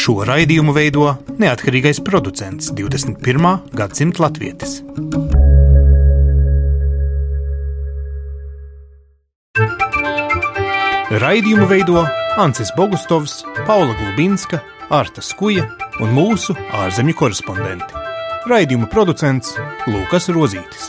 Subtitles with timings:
[0.00, 3.50] Šo raidījumu veido neatkarīgais producents 21.
[3.76, 4.80] gadsimta latvietis.
[11.10, 12.04] Raidījumu veido
[12.38, 15.66] Ancis Bogustovs, Paula Gulbinska, Arta Skuja
[16.00, 16.54] un mūsu
[16.84, 18.06] ārzemju korespondenti.
[18.50, 19.56] Raidījuma producents
[19.90, 20.88] Lukas Rozītis.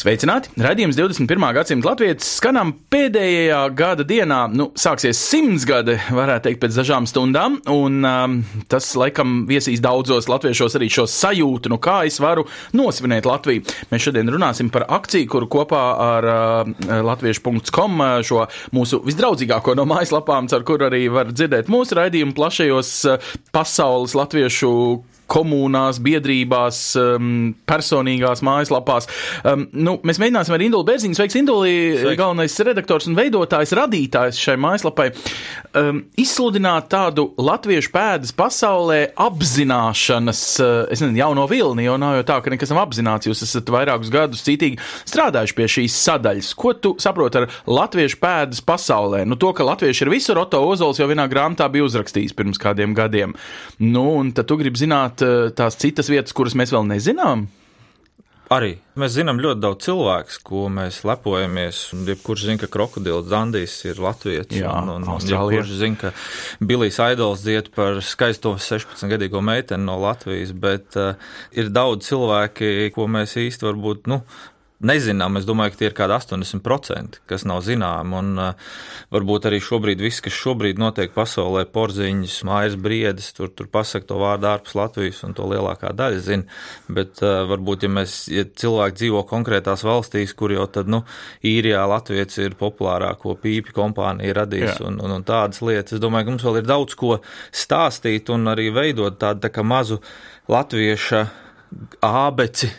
[0.00, 0.48] Sveicināti!
[0.56, 1.42] Radījums 21.
[1.52, 4.38] gadsimta latvijas skanam pēdējā gada dienā.
[4.48, 7.58] Nu, sāksies simts gadi, varētu teikt, pēc dažām stundām.
[7.68, 8.38] Un um,
[8.72, 12.46] tas, laikam, viesīs daudzos latviešos arī šo sajūtu, nu kā es varu
[12.80, 13.66] nosvinēt Latviju.
[13.92, 16.72] Mēs šodien runāsim par akciju, kuru kopā ar uh,
[17.10, 22.96] latviešu.com uh, šo mūsu visdraudzīgāko no mājaslapām, ar kuru arī var dzirdēt mūsu raidījumu plašajos
[23.10, 24.72] uh, pasaules latviešu
[25.30, 29.08] komunās, biedrībās, um, personīgās mājaslapās.
[29.46, 31.74] Um, nu, mēs mēģināsim ar Indulu Bērziņu, sveiks Induli,
[32.18, 35.10] galvenais redaktors un veidotājs, radītājs šai mājaslapai,
[35.78, 42.26] um, izsludināt tādu latviešu pēdas pasaulē apzināšanas, uh, es nezinu, jauno vilni, jo nav jau
[42.32, 46.52] tā, ka nekas nav apzināts, jūs esat vairākus gadus citīgi strādājuši pie šīs sadaļas.
[46.58, 49.22] Ko tu saproti ar latviešu pēdas pasaulē?
[49.28, 52.94] Nu, to, ka latvieši ir visur, Oto Ozols jau vienā grāmatā bija uzrakstījis pirms kādiem
[52.96, 53.34] gadiem.
[53.84, 57.48] Nu, un tad tu gribi zināt eh, tās citas vietas, kuras mēs vēl nezinām?
[58.50, 61.84] Arī mēs zinām ļoti daudz cilvēku, ko mēs lepojamies.
[61.94, 66.10] un Jebkurš zina, ka krokodils Dandijs ir Latvijas Jā, un, un, jebkurš zina, ka
[66.58, 71.14] Bilijs Aidols dzied par skaisto 16-gadīgo meiteni no Latvijas, bet uh,
[71.54, 74.18] ir daudz cilvēki, ko mēs īsti varbūt, nu,
[74.84, 75.36] nezinām.
[75.38, 78.16] Es domāju, ka tie ir kādi 80%, kas nav zināmi.
[78.20, 78.70] Un uh,
[79.12, 84.20] varbūt arī šobrīd viss, kas šobrīd notiek pasaulē, porziņš, mājas briedis, tur, tur pasaka to
[84.20, 86.60] vārdu ārpus Latvijas, un to lielākā daļa zina.
[86.88, 91.02] Bet uh, varbūt, ja mēs, ja cilvēki dzīvo konkrētās valstīs, kur jau tad, nu,
[91.46, 94.80] īrijā Latvijas ir populārāko pīpi kompānija radījis Jā.
[94.88, 97.18] un, un, un tādas lietas, es domāju, ka mums vēl ir daudz ko
[97.52, 100.00] stāstīt un arī veidot tādu tā mazu
[100.50, 101.24] latvieša
[102.06, 102.70] ābeci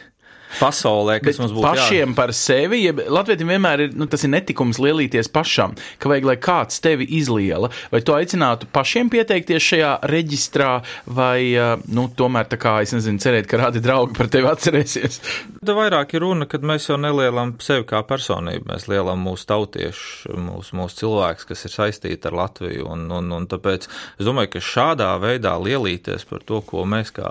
[0.59, 4.33] pasaulē, kas Bet mums būtu pašiem par sevi, ja Latvijam vienmēr ir, nu, tas ir
[4.33, 9.93] netikums lielīties pašam, ka vajag, lai kāds tevi izliela, vai tu aicinātu pašiem pieteikties šajā
[10.11, 10.71] reģistrā,
[11.05, 15.21] vai, uh, nu, tomēr tā kā, es nezinu, cerēt, ka rādi draugi par tevi atcerēsies.
[15.61, 20.35] Tad vairāk ir runa, kad mēs jau nelielam sevi kā personību, mēs lielam mūsu tautiešu,
[20.41, 22.87] mūsu, mūsu cilvēks, kas ir saistīti ar Latviju.
[22.91, 27.29] Un, un, un tāpēc es domāju, ka šādā veidā lielīties par to, ko mēs kā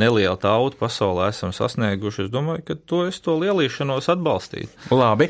[0.00, 4.90] neliela tauta pasaulē esam sasnieguši, es domāju, ka to es to lielīšanos atbalstītu.
[4.94, 5.28] Labi,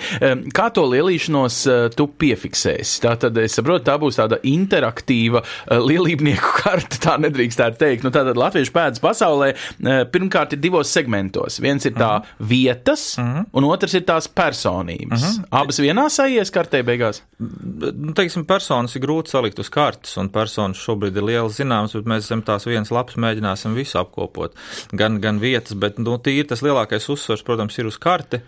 [0.57, 3.01] kā to lielīšanos eh, tu piefiksēsi?
[3.05, 8.07] Tā tad, es saprotu, tā būs tāda interaktīva eh, lielībnieku karte, tā nedrīkst tā teikt.
[8.07, 11.61] Nu, tātad Latviešu pēdas pasaulē eh, pirmkārt ir divos segmentos.
[11.63, 15.27] Viens ir tā vietas, un otrs ir tās personības.
[15.55, 17.23] Abas vienā sajies kartē beigās?
[17.41, 22.09] Nu, teiksim, personas ir grūti salikt uz kartes, un personas šobrīd ir liela zināmas, bet
[22.11, 24.57] mēs zem tās vienas lapas mēģināsim visu apkopot.
[24.97, 28.43] Gan, gan vietas, bet nu, tīri tas lielākais uzsvars, protams, ir uz karti.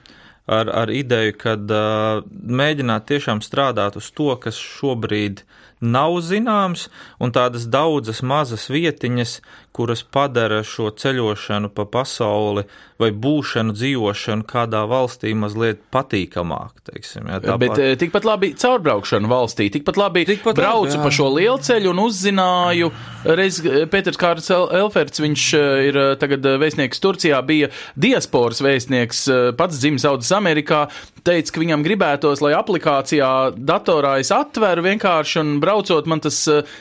[0.46, 5.44] Ar, ar ideju, ka uh, mēģināt tiešām strādāt uz to, kas šobrīd
[5.82, 6.88] nav zināms,
[7.22, 9.36] un tādas daudzas mazas vietiņas,
[9.74, 12.66] kuras padara šo ceļošanu pa pasauli
[13.02, 16.82] vai būšanu, dzīvošanu kādā valstī mazliet patīkamāk.
[16.88, 17.62] Teiksim, ja, Tāpat...
[17.62, 21.02] Bet eh, tikpat labi caurbraukšana valstī, tikpat labi Tikpat labi, braucu jā.
[21.02, 22.90] pa šo lielceļu un uzzināju.
[23.38, 29.24] Reiz eh, Pēters Kārts El- Elferts, viņš eh, ir tagad vēstnieks Turcijā, bija diasporas vēstnieks,
[29.58, 30.84] pats dzimis audzis Amerikā,
[31.26, 36.38] teica, ka viņam gribētos, lai aplikācijā datorā es atveru vienkārši un braucot man tas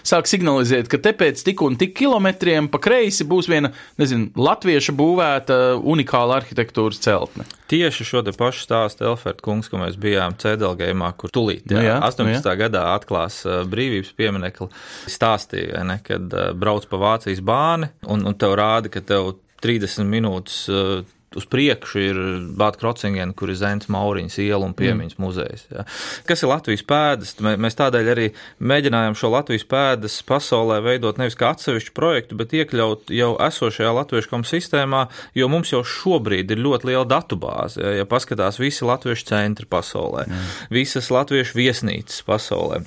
[0.07, 3.71] sāk signalizēt, ka te pēc tik un tik kilometriem pa kreisi būs viena,
[4.01, 7.45] nezinu, latvieša būvēta unikāla arhitektūras celtne.
[7.71, 11.85] Tieši šo te pašu stāstu Elfert kungs, ko mēs bijām Cēdelgējumā, kur tulīt, jā, Nu
[11.85, 12.27] jā, 18.
[12.27, 12.55] nu jā.
[12.59, 14.67] gadā atklās uh, brīvības pieminekli,
[15.11, 20.09] stāstīja, ne, kad uh, brauc pa Vācijas bāni un, un tev rāda, ka tev 30
[20.09, 21.01] minūtes uh,
[21.35, 22.17] uz priekšu ir
[22.59, 25.23] Bāta Krocingena, kur ir Zēns Mauriņas iela un piemiņas mm.
[25.23, 25.63] muzejs.
[25.71, 25.85] Ja.
[26.27, 27.33] Kas ir Latvijas pēdas?
[27.39, 28.27] Mē- Mēs tādēļ arī
[28.59, 34.33] mēģinājām šo Latvijas pēdas pasaulē veidot nevis kā atsevišķu projektu, bet iekļaut jau esošajā latviešu
[34.33, 35.05] komu sistēmā,
[35.37, 37.79] jo mums jau šobrīd ir ļoti liela datubāze.
[37.79, 40.49] Ja, ja paskatās visi latviešu centri pasaulē, mm.
[40.75, 42.83] visas latviešu viesnīcas pasaulē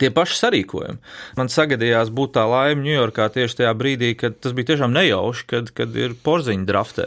[0.00, 0.98] tie paši sarīkojumi.
[1.38, 5.70] Man sagadījās būt tā laime Ņujorkā tieši tajā brīdī, kad tas bija tiešām nejauši, kad,
[5.76, 7.06] kad ir porziņa draftē.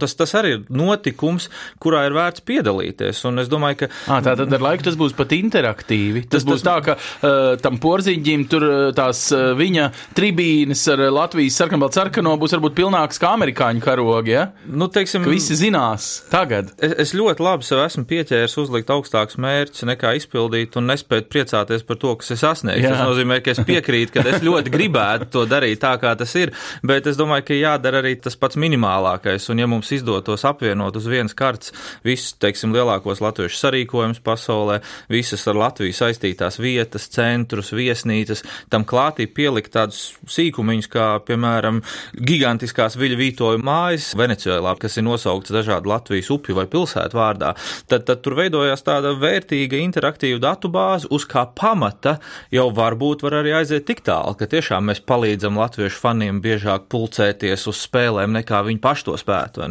[0.00, 1.50] Tas, tas arī ir notikums,
[1.82, 3.20] kurā ir vērts piedalīties.
[3.28, 3.90] Un es domāju, ka.
[4.08, 6.24] À, tā tad ar laiku tas būs pat interaktīvi.
[6.26, 6.68] Tas, tas būs tas...
[6.70, 8.66] tā, ka uh, tam porziņģim tur
[8.96, 14.34] tās uh, viņa tribīnes ar Latvijas sarkanbaltu sarkano būs varbūt pilnāks kā amerikāņu karogi.
[14.34, 14.48] Ja?
[14.64, 16.72] Nu, teiksim, ka visi zinās tagad.
[16.80, 21.84] Es, es ļoti labi sev esmu pieķēries uzlikt augstākus mērķus nekā izpildīt un nespēt priecāties
[21.86, 22.88] par to, to, kas ir sasniegts.
[22.88, 26.52] Tas nozīmē, ka es piekrītu, ka es ļoti gribētu to darīt tā, kā tas ir,
[26.82, 29.48] bet es domāju, ka jādara arī tas pats minimālākais.
[29.50, 31.72] Un, ja mums izdotos apvienot uz vienas kartes
[32.04, 34.80] visus, teiksim, lielākos latviešu sarīkojumus pasaulē,
[35.10, 41.80] visas ar Latviju saistītās vietas, centrus, viesnīcas, tam klātī pielikt tādus sīkumiņus, kā, piemēram,
[42.14, 47.54] gigantiskās viļu vītoju mājas Venecijā, kas ir nosauktas dažādu Latvijas upju vai pilsētu vārdā,
[47.90, 52.20] tad, tad tur veidojās tāda vērtīga interaktīva datu bāze, uz kā pamata data
[52.52, 57.66] jau varbūt var arī aiziet tik tālu, ka tiešām mēs palīdzam latviešu faniem biežāk pulcēties
[57.70, 59.68] uz spēlēm, nekā viņi paši to spētu.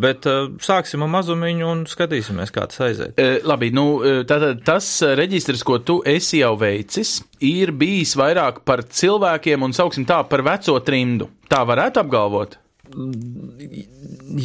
[0.00, 3.16] Bet uh, sāksim ar mazumiņu un skatīsimies, kā tas aiziet.
[3.20, 3.86] E, labi, nu,
[4.28, 4.88] tātad tas
[5.18, 10.44] reģistrs, ko tu esi jau veicis, ir bijis vairāk par cilvēkiem un, sauksim tā, par
[10.46, 11.30] veco trimdu.
[11.50, 12.58] Tā varētu apgalvot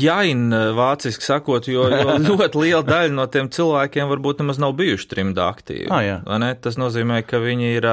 [0.01, 5.09] jaina, vāciski sakot, jo, jo ļoti liela daļa no tiem cilvēkiem varbūt nemaz nav bijuši
[5.13, 5.87] trimdā aktīvi.
[5.91, 6.17] Ah, jā.
[6.63, 7.87] Tas nozīmē, ka viņi ir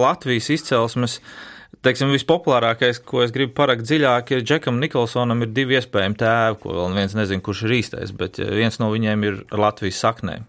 [0.00, 1.20] Latvijas izcelsmes.
[1.82, 6.76] Teiksim, vispopulārākais, ko es gribu parakt dziļāk, ir Džekam Nikolsonam ir divi iespējami tēvi, ko
[6.76, 10.44] vēl viens nezina, kurš ir īstais, bet viens no viņiem ir Latvijas saknēm.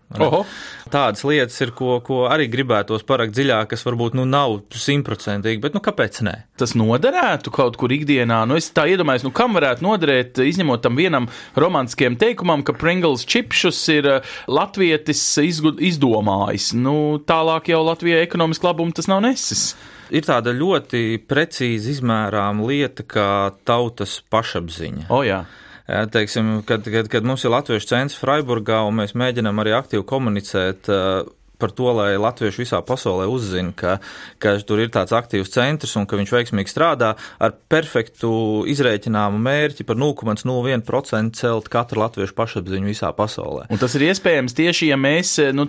[0.94, 5.74] Tādas lietas ir, ko, ko arī gribētos parakt dziļāk, kas varbūt nu, nav simtprocentīgi, bet
[5.74, 6.36] nu, kāpēc ne?
[6.62, 8.44] Tas noderētu kaut kur ikdienā.
[8.46, 13.26] Nu, es tā iedomājos, nu, kam varētu noderēt, izņemot tam vienam romantiskiem teikumam, ka Pringles
[13.26, 16.76] čipšus ir eh, latvietis izdomājis.
[16.78, 19.72] Nu, tālāk jau Latvijai ekonomiski labumu tas nav nesis
[20.14, 23.28] ir tāda ļoti precīzi izmērāma lieta, kā
[23.68, 25.10] tautas pašapziņa.
[25.14, 25.44] O, jā.
[25.84, 30.88] Teiksim, kad, kad, kad mums ir Latviešu centrs Freiburgā un mēs mēģinām arī aktīvi komunicēt
[30.92, 31.26] uh,
[31.64, 33.98] par to, lai latvieši visā pasaulē uzzina, ka,
[34.44, 38.34] ka tur ir tāds aktīvs centrs un ka viņš veiksmīgi strādā ar perfektu
[38.74, 43.70] izrēķināmu mērķi par 0,01% celt katru latviešu pašapziņu visā pasaulē.
[43.72, 45.68] Un tas ir iespējams tieši, ja mēs nu,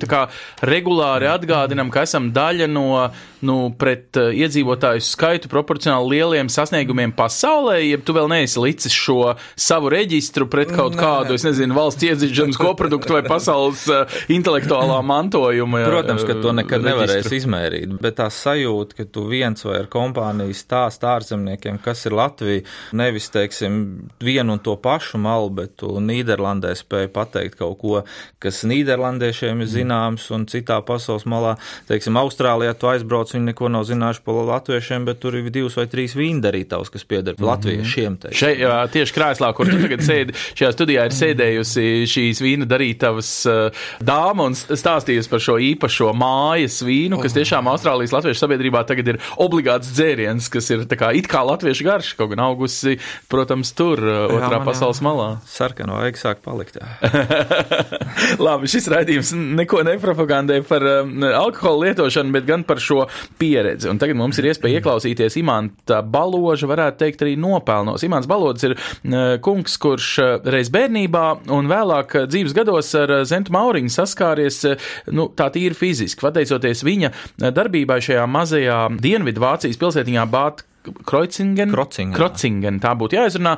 [0.65, 2.89] regulāri atgādinām, ka esam daļa no
[3.45, 9.35] nu, pret uh, iedzīvotāju skaitu proporcionāli lieliem sasniegumiem pasaulē, ja tu vēl neesi licis šo
[9.55, 15.01] savu reģistru pret kaut nē, kādu, es nezinu, valsts iedzīšanas koproduktu vai pasaules uh, intelektuālā
[15.05, 16.91] mantojuma Protams, ka to nekad reģistru.
[16.91, 22.17] nevarēs izmērīt, bet tā sajūta, ka tu viens vai ar kompāniju stāst ārzemniekiem, kas ir
[22.17, 23.81] Latvija, nevis, teiksim,
[24.23, 28.03] vienu un to pašu malu, bet tu Nīderlandē spēj pateikt kaut ko,
[28.43, 31.57] kas Nīderlandiešiem ir zināms, un citā pasaules malā,
[31.89, 35.87] teiksim, Austrālijā tu aizbrauc, viņi neko nav zinājuši par latviešiem, bet tur ir divas vai
[35.91, 37.51] trīs vīndarītavas, kas pieder mm -hmm.
[37.51, 38.19] latviešiem.
[38.33, 43.31] Šeit, jā, tieši krēslā, kur tu tagad sēdi, šajā studijā ir sēdējusi šīs vīna darītavas
[43.51, 49.15] uh, dāma un stāstījusi par šo īpašo mājas vīnu, kas tiešām Austrālijas latviešu sabiedrībā tagad
[49.15, 52.99] ir obligāts dzēriens, kas ir tā kā it kā latviešu garš, kaut gan augusi,
[53.33, 55.07] protams, tur, uh, otrā jā, pasaules jā.
[55.07, 55.29] malā.
[55.51, 56.79] Sarkano vajag sāk palikt.
[58.47, 63.05] Labi, šis raidījums neko nepropagandē par um, alkohola lietošanu, bet gan par šo
[63.41, 63.89] pieredzi.
[63.91, 68.05] Un tagad mums ir iespēja ieklausīties Imanta Baloža, varētu teikt, arī nopelnos.
[68.07, 71.25] Imants Balodis ir uh, kungs, kurš uh, reiz bērnībā
[71.55, 74.63] un vēlāk uh, dzīves gados ar Zentu Mauriņu saskāries,
[75.15, 77.13] nu, tā tīri fiziski, pateicoties viņa
[77.55, 83.55] darbībai šajā mazajā Dienvidu Vācijas pilsētiņā Bāt Kreutzingen, Krocingen, Krocingen, tā būtu jāizrunā,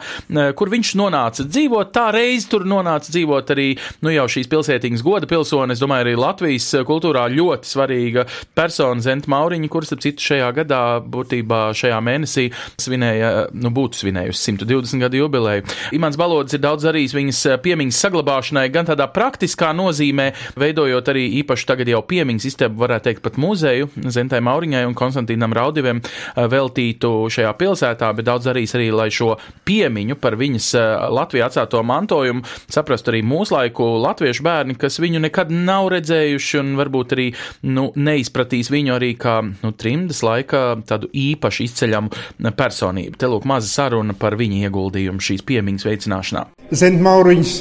[0.58, 1.90] kur viņš nonāca dzīvot.
[1.94, 3.66] Tā reiz tur nonāca dzīvot arī
[4.04, 5.74] nu, jau šīs pilsētiņas goda pilsone.
[5.74, 10.82] Es domāju, arī Latvijas kultūrā ļoti svarīga persona Zenta Mauriņa, kuras, ap citu, šajā gadā,
[11.02, 12.46] būtībā šajā mēnesī
[12.82, 15.66] svinēja, nu, būtu svinējusi 120 gadu jubileju.
[15.98, 21.70] Imants Balodis ir daudz darījis viņas piemiņas saglabāšanai, gan tādā praktiskā nozīmē, veidojot arī īpaši
[21.72, 26.02] tagad jau piemiņas istabu, varētu teikt, pat muzeju Zentai Mauriņai un Konstantīnam Raudiviem
[26.36, 29.34] veltītu šajā pilsētā, bet daudz darīs arī, lai šo
[29.68, 35.52] piemiņu par viņas eh, Latvijā atstāto mantojumu saprastu arī mūslaiku latviešu bērni, kas viņu nekad
[35.54, 37.28] nav redzējuši un varbūt arī
[37.70, 43.18] nu, neizpratīs viņu arī kā nu, trimdas laika tādu īpaši izceļamu personību.
[43.20, 46.46] Te lūk maza saruna par viņa ieguldījumu šīs piemiņas veicināšanā.
[46.76, 47.54] Zent Mauriņš,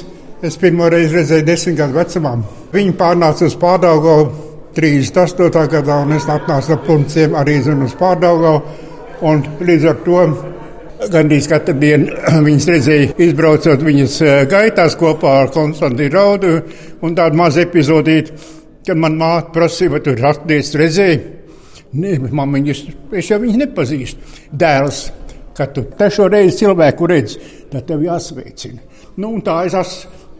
[0.46, 2.34] es pirmo reizi redzēju desmit gadu vecumā.
[2.74, 4.46] Viņa pārnāca uz pārdaugavu
[4.76, 5.68] 38.
[5.72, 8.84] gadā, un es atnācu ar punciem arī uz pārdaugavu.
[9.24, 10.24] Un līdz ar to
[11.12, 12.12] gandrīz katru dienu
[12.46, 14.18] viņas redzēja, izbraucot viņas
[14.50, 16.52] gaitās kopā ar Konstantīnu Raudu.
[17.06, 18.36] Un tāda maza epizodīta,
[18.86, 21.22] kad man māte prasīja, vai tu ir atdies redzēji.
[21.96, 22.82] Ne, mamiņas,
[23.16, 24.34] es jau viņu nepazīstu.
[24.52, 25.06] Dēls,
[25.56, 27.40] kad tu trešo reizi cilvēku redzi,
[27.72, 28.82] tad tev jāsveicina.
[29.22, 29.94] Nu, tā es, es,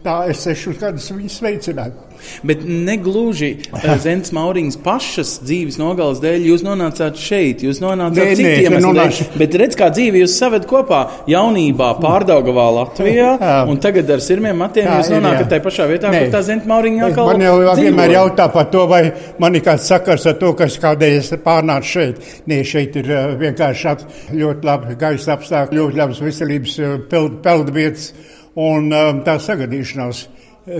[0.05, 2.06] tā es sešus gadus viņu sveicināju.
[2.47, 8.35] Bet negluži eh, Zemes Mauriņas pašas dzīves nogales dēļ jūs nonācāt šeit, jūs nonācāt Nē,
[8.39, 9.39] citiem es iemesliem.
[9.41, 13.55] Bet redz, kā dzīve jūs saved kopā jaunībā pārdaugavā Latvijā, Jā.
[13.69, 15.49] un tagad ar sirmiem matiem jūs ir, nonākat jā.
[15.55, 16.23] tajā pašā vietā, Nē.
[16.25, 18.15] kur tā Zemes Mauriņa atkal Man jau vienmēr dzīvoja.
[18.17, 19.01] jautā par to, vai
[19.43, 22.23] man ir kāds sakars ar to, kas kādēļ es pārnācu šeit.
[22.49, 27.39] Nē, šeit ir eh, vienkārši ap- ļoti labi gaisa apstākļi, ļoti labas veselības eh, peld-
[27.45, 28.09] peldvietas
[28.57, 30.23] un eh, tā sagadīšanās,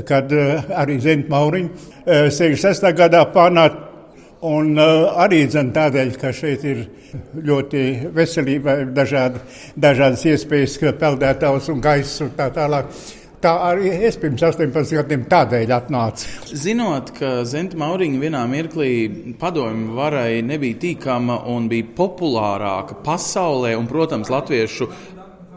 [0.07, 1.69] kad eh, arī Zenta Mauriņa
[2.05, 2.89] eh, 66.
[2.97, 3.83] gadā pārnāca.
[4.47, 6.83] Un uh, arī dzen, tādēļ, ka šeit ir
[7.41, 7.79] ļoti
[8.13, 9.41] veselība, ir dažādi,
[9.73, 12.91] dažādas iespējas, ka peldētājs un gaiss un tā tālāk.
[13.41, 16.53] Tā arī es pirms 18 gadiem tādēļ atnācu.
[16.53, 18.91] Zinot, ka Zenta Mauriņa vienā mirklī
[19.41, 24.89] padomju varai nebija tīkama un bija populārāka pasaulē, un, protams, latviešu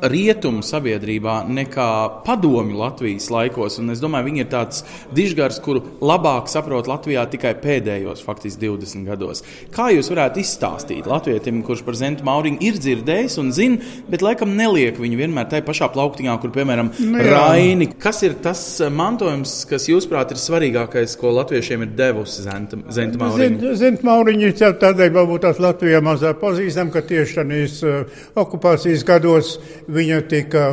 [0.02, 1.88] rietumu sabiedrībā nekā
[2.26, 3.78] padomju Latvijas laikos.
[3.83, 4.85] Un es domāju, viņi ir tāds
[5.16, 9.45] dižgars, kuru labāk saprot Latvijā tikai pēdējos, faktiski 20 gados.
[9.75, 14.57] Kā jūs varētu izstāstīt latvietim, kurš par Zentu Mauriņu ir dzirdējis un zina, bet laikam
[14.57, 17.19] neliek viņu vienmēr tajā pašā plauktiņā, kur, piemēram, Nu.
[17.19, 17.88] Raini.
[17.99, 23.21] Kas ir tas eh, mantojums, kas, jūsuprāt, ir svarīgākais, ko latviešiem ir devusi Zenta, Zenta
[23.21, 23.75] Mauriņa?
[23.80, 29.54] Zint, Mauriņš ir tādēļ, varbūt tās Latvijā mazāk pazīstam, ka tieši šajos uh, okupācijas gados
[29.90, 30.64] viņa tika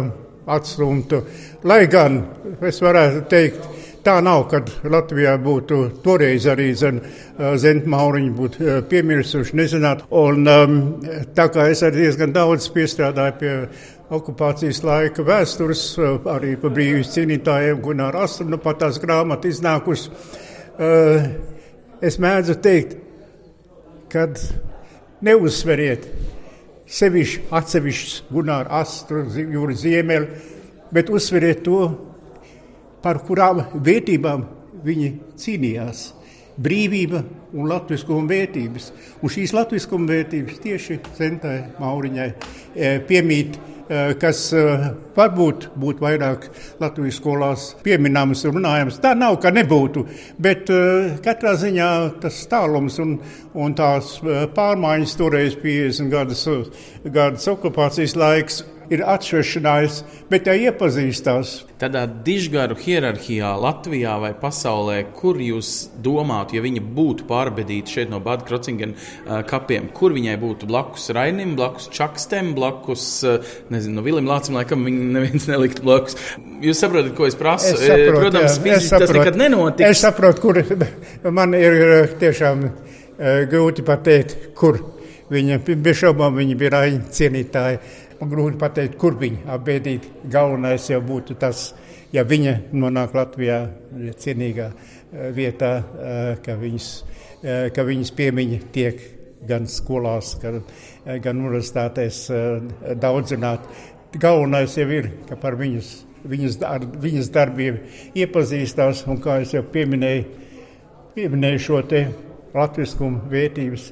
[0.48, 1.22] atstumta.
[1.68, 2.22] Lai gan
[2.66, 3.68] es varētu teikt,
[4.08, 10.06] tā nav, kad Latvijā būtu toreiz arī Zenta Mauriņa būtu uh, piemirsuši, nezināt.
[10.16, 10.78] Un um,
[11.36, 13.56] tā kā es arī diezgan daudz piestrādāju pie
[14.18, 20.14] okupācijas laika vēstures, uh, arī par brīvības cīnītājiem, Gunār Astru, nu pat tās grāmatas iznākusi.
[20.78, 21.28] Uh,
[22.00, 22.96] es mēdzu teikt,
[24.14, 24.40] kad
[25.26, 26.08] neuzsveriet
[26.88, 30.28] sevišķi atsevišķus Gunārs Astru, Zi- Jūras Ziemeli,
[30.94, 31.82] bet uzsveriet to,
[33.04, 34.46] par kurām vērtībām
[34.86, 36.12] viņi cīnījās.
[36.58, 37.22] Brīvība
[37.54, 38.92] un latviskuma vērtības.
[39.22, 43.60] Un šīs latviskuma vērtības tieši Zentai Mauriņai eh, piemīt,
[44.20, 46.48] kas eh, varbūt būtu vairāk
[46.82, 49.00] Latvijas skolās pieminams un runājams.
[49.04, 50.04] Tā nav, ka nebūtu,
[50.44, 51.90] bet eh, katrā ziņā
[52.24, 53.18] tas tālums un,
[53.56, 56.48] un tās eh, pārmaiņas toreiz 50 gadus,
[57.06, 58.64] gadus okupācijas laiks
[58.94, 59.98] ir atšķiršanās,
[60.32, 61.54] bet tā iepazīstās.
[61.78, 68.18] Tādā dižgaru hierarhijā Latvijā vai pasaulē, kur jūs domātu, ja viņa būtu pārbedīta šeit no
[68.24, 73.06] Bāda Krocingena kapiem, kur viņai būtu blakus Rainim, blakus Čakstem, blakus,
[73.70, 76.18] nezinu, no Vilim Lācim, laikam viņa neviens nelikt blakus.
[76.66, 77.76] Jūs saprotat, ko es prasu?
[77.76, 79.20] Es saprotu, Protams, jā, es fiziski tas saprotu.
[79.22, 79.90] nekad nenotiks.
[79.92, 80.62] Es saprotu, kur
[81.38, 82.66] man ir tiešām
[83.52, 84.82] grūti pateikt, kur
[85.34, 87.80] viņa bija šaubām, viņa bija raņa cienītāja.
[88.18, 90.08] Man grūti pateikt, kur viņa apbēdīt.
[90.34, 91.70] Galvenais jau būtu tas,
[92.14, 93.60] ja viņa nonāk Latvijā
[94.18, 96.90] cienīgā eh, vietā, eh, ka viņas,
[97.44, 99.04] eh, ka viņas piemiņa tiek
[99.48, 100.64] gan skolās, gan,
[101.22, 102.24] gan universitātēs
[102.98, 103.68] daudzināt.
[104.18, 105.92] Galvenais jau ir, ka par viņas,
[106.26, 107.78] viņas, dar, viņas darbiem
[108.18, 110.26] iepazīstās, un kā es jau pieminēju,
[111.16, 112.08] pieminēju šo te
[112.58, 113.92] latviskumu vērtības.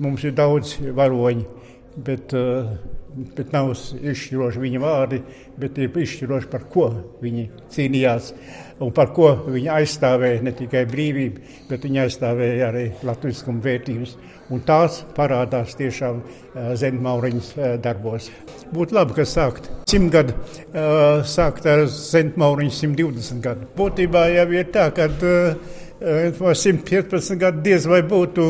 [0.00, 1.44] Mums ir daudz varoņi,
[2.06, 2.76] bet, eh,
[3.36, 5.22] bet nav izšķiroši viņa vārdi,
[5.60, 6.88] bet ir izšķiroši par ko
[7.22, 8.32] viņi cīnījās
[8.82, 14.16] un par ko viņi aizstāvēja ne tikai brīvību, bet viņi aizstāvēja arī latviskumu vērtības.
[14.52, 18.28] Un tās parādās tiešām eh, Zemmauriņas eh, darbos.
[18.74, 20.34] Būtu labi, ka sākt simt gadu,
[20.72, 23.68] eh, sākt ar Zemmauriņu 120 gadu.
[23.78, 28.46] Būtībā jau ir tā, ka eh, 115 gadu diez vai būtu,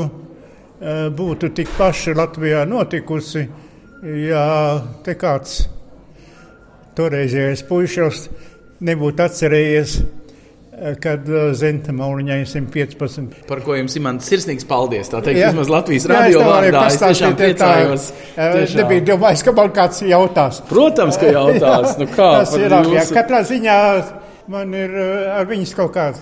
[1.14, 3.44] būtu tik paši Latvijā notikusi,
[4.02, 4.46] ja
[5.04, 5.66] te kāds
[6.98, 8.26] toreizējais puišos
[8.82, 13.46] nebūtu atcerējies, eh, kad eh, Zenta Mauriņai 115.
[13.48, 15.08] Par ko jums ir mans sirsnīgs paldies.
[15.12, 15.52] Tā teikt, Jā.
[15.52, 16.82] vismaz Latvijas Jā, es radio varēju vārdā.
[16.90, 18.08] Es tiešām priecājos.
[18.34, 18.82] eh, Tiešām.
[18.82, 20.60] Nebija domājis, ka man kāds jautās.
[20.68, 21.96] Protams, ka jautās.
[22.02, 22.96] Nu kā, Tas ir labi.
[22.96, 23.00] jā.
[23.06, 23.78] jūsu- Katrā ziņā
[24.48, 26.18] man ir eh, ar viņas kaut kāda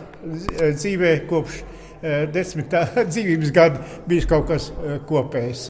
[0.76, 1.62] dzīvē kopš
[2.02, 5.69] eh, desmitā dzīvības gada bijis kaut kas eh, kopējs.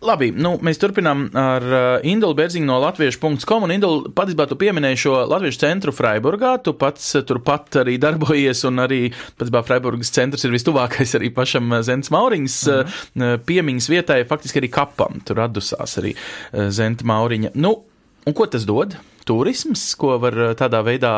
[0.00, 3.66] Labi, nu, mēs turpinām ar uh, Indulu Bērziņu no latviešu.com.
[3.68, 6.54] Indulu patiesībā tu pieminēji šo latviešu centru Freiburgā.
[6.64, 11.68] Tu pats uh, turpat arī darbojies, un arī patiesībā Freiburgas centrs ir vistuvākais arī pašam
[11.68, 12.96] uh, Zents Mauriņas uh,
[13.44, 15.20] piemiņas vietai, faktiski arī kapam.
[15.28, 17.52] Tur atdusās arī uh, Zenta Mauriņa.
[17.60, 17.76] Nu,
[18.24, 18.96] un ko tas dod?
[19.30, 21.12] Turisms, ko var uh, tādā veidā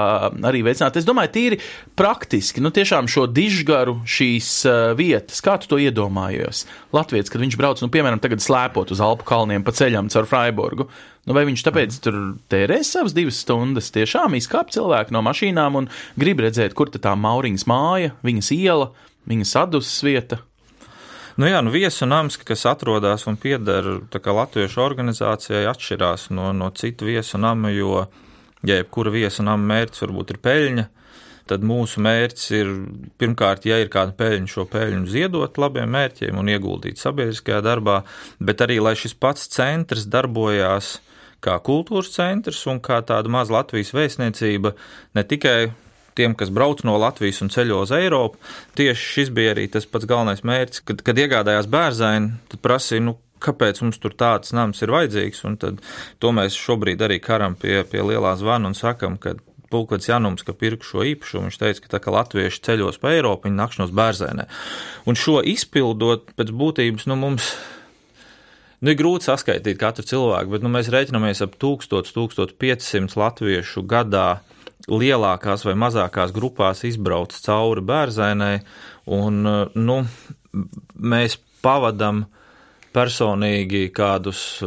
[0.45, 0.99] arī veicināt.
[1.01, 1.61] Es domāju, tīri
[1.99, 6.67] praktiski, nu tiešām šo dižgaru šīs uh, vietas, kā tu to iedomājies?
[6.95, 10.89] Latvijas, kad viņš brauc, nu, piemēram, tagad slēpot uz Alpu kalniem pa ceļam caur Freiburgu.
[11.27, 12.17] Nu, vai viņš tāpēc tur
[12.51, 17.69] tērēs savas divas stundas, tiešām izkāp cilvēki no mašīnām un grib redzēt, kur tā Mauriņas
[17.71, 18.91] māja, viņas iela,
[19.31, 20.43] viņas adusas vieta?
[21.41, 27.09] Nu jā, nu viesu nams, kas atrodas un pieder latviešu organizācijai, atšķirās no, no citu
[27.09, 28.03] viesu nama, jo,
[28.69, 30.85] ja jebkura viesu nama mērķis varbūt ir peļņa,
[31.49, 32.75] tad mūsu mērķis ir
[33.21, 38.03] pirmkārt, ja ir kāda peļņa, šo peļņu ziedot labiem mērķiem un ieguldīt sabiedriskajā darbā,
[38.39, 40.99] bet arī, lai šis pats centrs darbojās
[41.43, 44.77] kā kultūras centrs un kā tāda maza Latvijas vēstniecība
[45.17, 45.73] ne tikai
[46.19, 48.41] tiem, kas brauc no Latvijas un ceļo uz Eiropu.
[48.79, 53.17] Tieši šis bija arī tas pats galvenais mērķis, kad, kad iegādājās bērzaini, tad prasīja, nu,
[53.43, 55.81] kāpēc mums tur tāds nams ir vajadzīgs, un tad
[56.23, 59.37] to mēs šobrīd arī karam pie, pie lielā zvana un sakam, ka
[59.73, 63.49] Pulkvedis Janums, ka pirku šo īpašumu, viņš teica, ka tā kā latvieši ceļos pa Eiropu,
[63.49, 64.45] viņi nakšņos bērzainē.
[65.09, 67.55] Un šo izpildot pēc būtības, nu, mums
[68.83, 74.41] Nu, ir grūti saskaitīt katru cilvēku, bet nu, mēs rēķinamies ap 1000, 1500 latviešu gadā
[74.91, 78.57] lielākās vai mazākās grupās izbrauc cauri bērzainai,
[79.15, 79.43] un
[79.75, 79.99] nu,
[80.99, 82.25] mēs pavadam
[82.93, 84.63] personīgi kādus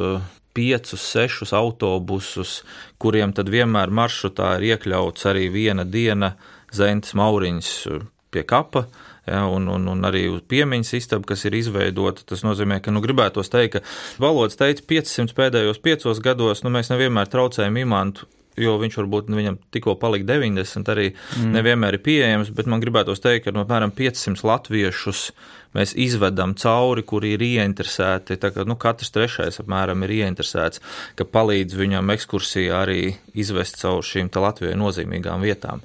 [0.55, 2.61] piecus, sešus autobusus,
[3.01, 6.31] kuriem tad vienmēr maršrutā ir iekļauts arī viena diena
[6.75, 8.87] Zentes Mauriņas uh, pie kapa.
[9.25, 12.21] Ja, un, un, un arī uz piemiņas istabu, kas ir izveidota.
[12.29, 16.91] Tas nozīmē, ka, nu, gribētos teikt, ka valodas teica 500 pēdējos piecos gados, nu, mēs
[16.93, 21.51] nevienmēr traucējam imantu jo viņš varbūt viņam tikko palika 90, arī mm.
[21.57, 25.27] nevienmēr ir pieejams, bet man gribētos teikt, ka apmēram 500 latviešus
[25.75, 28.39] mēs izvedam cauri, kuri ir ieinteresēti.
[28.41, 30.83] Kā nu, katrs trešais apmēram ir ieinteresēts,
[31.19, 33.01] ka palīdz viņam ekskursijā arī
[33.35, 35.81] izvest cauri šīm Latvijai nozīmīgām vietām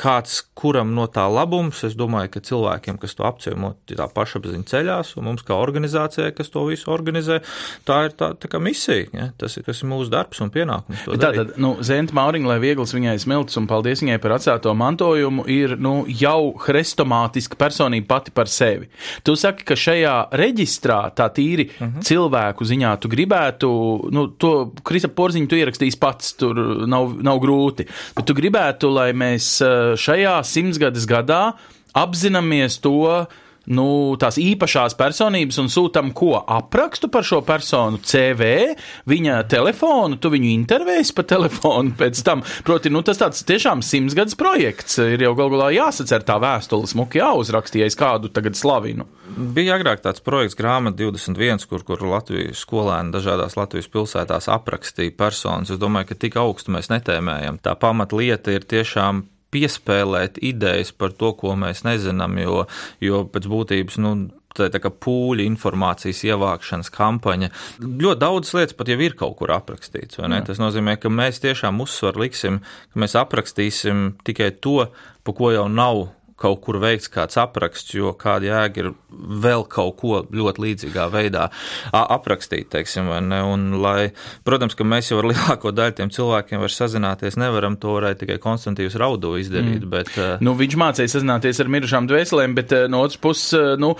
[0.00, 5.12] kāds kuram no tā labums, es domāju, ka cilvēkiem, kas to apciemo, tā pašapziņa ceļās,
[5.18, 7.40] un mums kā organizācijai, kas to visu organizē,
[7.88, 9.08] tā ir tā, tā misija.
[9.16, 9.28] Ja?
[9.40, 11.04] Tas, ir, ir mūsu darbs un pienākums.
[11.20, 15.76] Tātad, nu, Zenta Mauriņa, lai viegls viņai smilts un paldies viņai par atstāto mantojumu, ir
[15.80, 18.90] nu, jau hrestomātiska personība pati par sevi.
[19.26, 21.98] Tu saki, ka šajā reģistrā tā tīri uh mhm.
[21.98, 22.06] -huh.
[22.06, 23.70] cilvēku ziņā tu gribētu,
[24.10, 29.12] nu, to Krista Porziņu tu ierakstīs pats, tur nav, nav grūti, bet tu gribētu, lai
[29.12, 29.62] mēs
[29.96, 31.52] šajā simtsgades gadā
[31.94, 33.26] apzināmies to,
[33.74, 33.86] nu,
[34.20, 38.74] tās īpašās personības un sūtām ko aprakstu par šo personu, CV,
[39.10, 42.44] viņa telefonu, tu viņu intervēsi pa telefonu pēc tam.
[42.66, 44.98] Proti, nu, tas tāds tiešām simtsgadus projekts.
[45.02, 49.06] Ir jau galu galā jāsacer tā vēstule, smuki jāuzrakstīja, es kādu tagad slavinu.
[49.30, 55.70] Bija agrāk tāds projekts grāmata 21, kur, kur Latvijas skolēni dažādās Latvijas pilsētās aprakstīja personas.
[55.70, 57.60] Es domāju, ka tik augstu mēs netēmējam.
[57.62, 62.66] Tā pamatlieta ir tiešām piespēlēt idejas par to, ko mēs nezinām, jo,
[63.02, 64.14] jo pēc būtības, nu,
[64.56, 67.50] tā tā kā pūļa informācijas ievākšanas kampaņa.
[67.80, 70.20] Ļoti daudz lietas pat jau ir kaut kur aprakstīts.
[70.20, 72.60] Tas nozīmē, ka mēs tiešām uzsvaru liksim,
[72.92, 74.88] ka mēs aprakstīsim tikai to,
[75.24, 76.08] pa ko jau nav
[76.40, 81.48] kaut kur veikts kāds apraksts, jo kāda jēga ir vēl kaut ko ļoti līdzīgā veidā
[81.92, 83.40] aprakstīt, teiksim, vai ne?
[83.50, 84.10] Un, lai,
[84.46, 88.38] protams, ka mēs jau ar lielāko daļu tiem cilvēkiem var sazināties, nevaram to varētu tikai
[88.42, 89.90] Konstantīvs Raudo izdarīt, mm.
[89.92, 90.12] bet.
[90.44, 93.92] Nu, viņš mācīja sazināties ar mirušām dvēselēm, bet no otras puses, nu,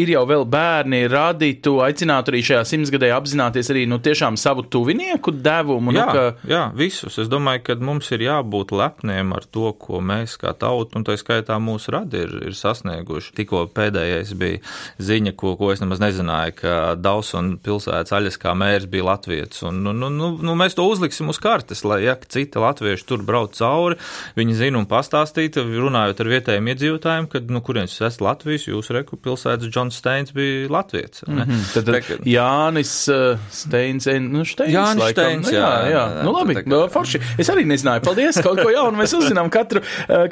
[0.00, 4.64] ir jau vēl bērni radi, tu aicinātu arī šajā simtsgadē apzināties arī, nu, tiešām savu
[4.70, 5.92] tuvinieku devumu.
[5.92, 6.48] Nu, jā, nu, ka...
[6.48, 7.18] jā, visus.
[7.20, 11.18] Es domāju, ka mums ir jābūt lepniem ar to, ko mēs kā tauta, un tā
[11.20, 13.34] skaitā mūsu mūsu radi ir, ir sasnieguši.
[13.38, 14.60] Tikko pēdējais bija
[15.02, 19.62] ziņa, ko, ko es nemaz nezināju, ka Dausuna pilsētas aļaskā mērs bija Latvijas.
[19.66, 23.24] Un, nu, nu, nu, nu, mēs to uzliksim uz kartes, lai ja citi latvieši tur
[23.26, 23.98] brauc cauri,
[24.38, 28.96] viņi zina un pastāstītu, runājot ar vietējiem iedzīvotājiem, kad, nu, kurienes jūs esat Latvijas, jūsu
[28.96, 31.24] reku pilsētas Džons Steins bija Latvijas.
[31.26, 31.64] Mm -hmm.
[31.74, 35.24] Tad, Te, Jānis uh, Steins, nu, Steins, Jānis laikam.
[35.24, 36.04] Steins, jā, jā, jā.
[36.18, 36.24] jā.
[36.24, 37.20] Nu, labi, tā, forši.
[37.38, 38.04] Es arī nezināju.
[38.04, 39.82] Paldies, kaut ko jaunu mēs uzzinām katru,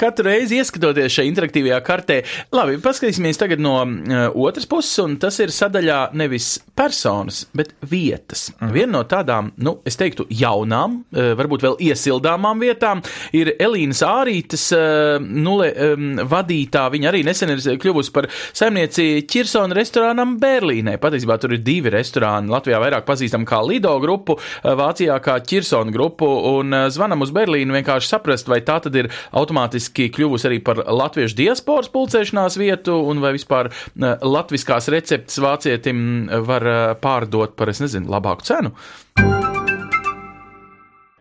[0.00, 2.20] katru reizi ieskatoties šajā interaktīvajā kartē.
[2.54, 8.50] Labi, paskatīsimies tagad no uh, otras puses, un tas ir sadaļā nevis personas, bet vietas.
[8.58, 8.72] Mm.
[8.74, 13.02] Viena no tādām, nu, es teiktu, jaunām, uh, varbūt vēl iesildāmām vietām
[13.36, 16.86] ir Elīnas Ārītas uh, nule, um, vadītā.
[16.92, 20.98] Viņa arī nesen ir kļuvusi par saimnieci Čirsona restorānam Berlīnē.
[21.02, 22.52] Patiesībā tur ir divi restorāni.
[22.52, 28.12] Latvijā vairāk pazīstam kā Lido grupu, Vācijā kā Čirsona grupu, un zvanam uz Berlīnu vienkārši
[28.14, 30.82] saprast, vai tā tad ir automātiski kļuvusi arī par
[31.22, 38.10] latviešu diasporas pulcēšanās vietu, un vai vispār latviskās receptes vācietim var pārdot par, es nezinu,
[38.10, 38.74] labāku cenu?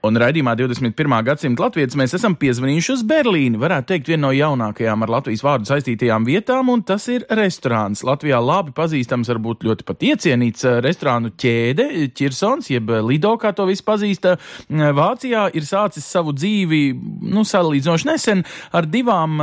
[0.01, 1.13] Un raidījumā 21.
[1.27, 3.59] gadsimta latvijas mēs esam piezvanījuši uz Berlīni.
[3.61, 8.01] Varētu teikt, viena no jaunākajām ar Latvijas vārdu saistītajām vietām, un tas ir restorāns.
[8.07, 11.85] Latvijā labi pazīstams, varbūt ļoti pat iecienīts eh, restorānu ķēde,
[12.17, 14.25] Čirsons, jeb Lido, kā to visu pazīst.
[14.71, 16.81] Vācijā ir sācis savu dzīvi,
[17.29, 18.41] nu, salīdzinoši nesen
[18.73, 19.37] ar divām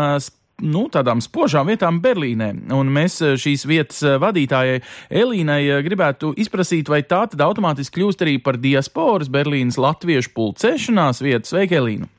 [0.62, 2.50] nu, tādām spožām vietām Berlīnē.
[2.74, 4.80] Un mēs eh, šīs vietas eh, vadītājai
[5.22, 11.22] Elīnai eh, gribētu izprasīt, vai tā tad automātiski kļūst arī par diasporas Berlīnas latviešu pulcēšanās
[11.24, 11.52] vietas.
[11.54, 12.10] Sveika, Elīna!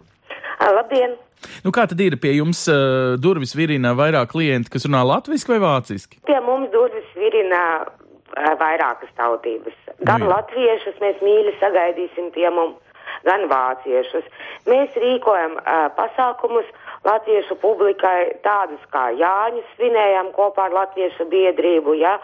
[0.60, 1.18] Labdien!
[1.64, 5.60] Nu, kā tad ir pie jums uh, durvis virina vairāk klienti, kas runā latviešu vai
[5.64, 6.20] vāciski?
[6.28, 9.78] Pie mums durvis virina uh, vairākas tautības.
[10.04, 10.34] Gan Nu jā.
[10.36, 12.76] latviešus mēs mīļi sagaidīsim pie mums,
[13.24, 14.28] gan vāciešus.
[14.68, 16.68] Mēs rīkojam uh, pasākumus
[17.08, 22.18] latviešu publikai, tādus kā Jāņus svinējam kopā ar latviešu biedrību, ja?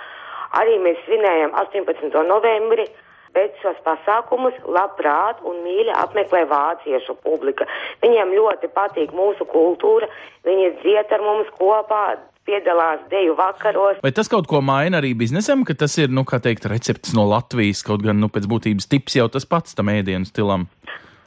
[0.60, 2.14] arī mēs svinējam 18.
[2.28, 2.88] novembri.
[3.36, 7.66] Bet šos pasākumus labprāt un mīļi apmeklē vāciešu publika.
[8.00, 10.08] Viņiem ļoti patīk mūsu kultūra,
[10.48, 12.16] viņi dzied ar mums kopā,
[12.48, 14.00] piedalās deju vakaros.
[14.06, 17.26] Vai tas kaut ko maina arī biznesam, ka tas ir, nu, kā teikt, recepts no
[17.28, 20.70] Latvijas, kaut gan, nu, pēc būtības tips jau tas pats tam ēdienu stilam?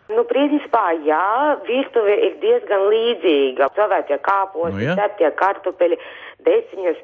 [0.08, 3.68] Nu, principā, jā, virtuve ir diezgan līdzīga.
[3.76, 4.94] Cilvēki kāposti, Nu, jā.
[4.96, 5.98] ceptie kartupeļi,
[6.48, 7.02] desiņas,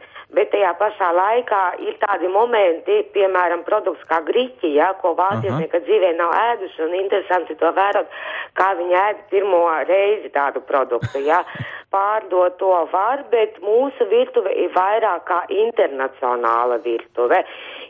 [0.64, 6.14] tajā pašā laikā ir tādi momenti, piemēram, produkts kā griķi, jā, ko vācieši nekad dzīvē
[6.16, 8.08] nav ēduši, un interesanti to vērot,
[8.56, 11.44] kā viņi ēd pirmo reizi tādu produktu, jā.
[11.94, 17.38] Pārdot to var, bet mūsu virtuve ir vairāk kā internacionāla virtuve,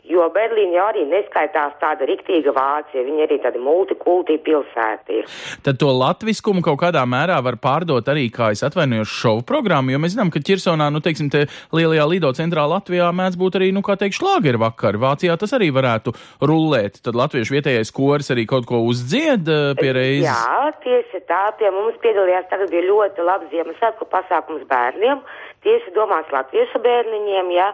[0.05, 5.31] jo Berlīna jau arī neskaitās tāda riktīga Vācija, viņa arī tāda multikultī pilsēta ir.
[5.65, 10.03] Tad to latviskumu kaut kādā mērā var pārdot arī, kā es atvainojos, šovu programmu, jo
[10.03, 13.83] mēs zinām, ka Čirsonā, nu, teiksim, te lielajā Lido centrā Latvijā mēdz būt arī, nu,
[13.85, 14.97] kā teikt, šlāgeru vakar.
[15.01, 17.01] Vācijā tas arī varētu rullēt.
[17.05, 20.29] Tad latviešu vietējais koris arī kaut ko uzdzied eh, pie reizes.
[20.29, 21.43] Jā, tieši tā.
[21.59, 25.21] Pie mums piedalījās tagad bija ļoti labs Ziemassvētku pasākums bērniem.
[25.65, 27.69] Tieši domās latviešu bērniņiem, jā,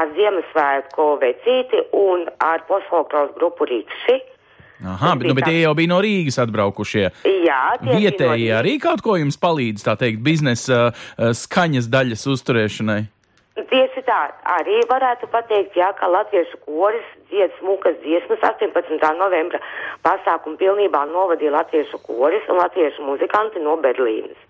[0.00, 4.18] ar Ziemassvētku vecīti un ar postfolkloras grupu Rīkši.
[4.84, 7.06] Aha, bet, nu, bet tie jau bija no Rīgas atbraukušie.
[7.46, 8.58] Jā, no Vietējie Rīgas.
[8.60, 13.00] arī kaut ko jums palīdz, tā teikt, biznesa eh, skaņas daļas uzturēšanai.
[13.56, 14.16] Tieši tā,
[14.52, 19.00] arī varētu pateikt, jā, ka latviešu koris dzied smukas dziesmas 18.
[19.16, 19.60] novembra
[20.04, 24.45] pasākumu pilnībā novadīja latviešu koris un latviešu muzikanti no Berlīnas.